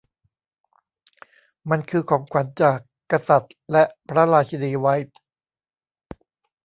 [1.69, 2.77] มันคือของขวัญจาก
[3.11, 5.17] กษัตริย์และพระราชินีไวท์